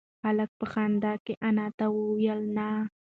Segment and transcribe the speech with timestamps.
[0.25, 2.67] هلک په خندا کې انا ته وویل نه.